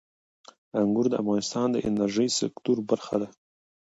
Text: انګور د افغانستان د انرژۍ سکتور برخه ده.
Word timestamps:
انګور 0.79 1.05
د 1.09 1.13
افغانستان 1.21 1.67
د 1.71 1.77
انرژۍ 1.89 2.27
سکتور 2.39 2.77
برخه 2.89 3.15
ده. 3.21 3.27